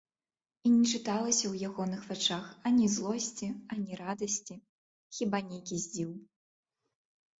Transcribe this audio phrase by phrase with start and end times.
[0.67, 4.55] І не чыталася ў ягоных вачах ані злосці, ані радасці,
[5.19, 6.09] хіба нейкі здзіў.